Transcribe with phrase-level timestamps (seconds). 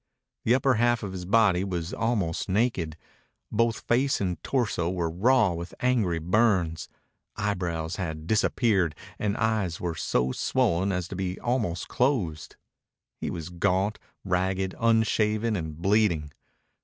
[0.45, 2.97] The upper half of his body was almost naked.
[3.51, 6.89] Both face and torso were raw with angry burns.
[7.35, 12.55] Eyebrows had disappeared and eyes were so swollen as to be almost closed.
[13.19, 16.31] He was gaunt, ragged, unshaven, and bleeding.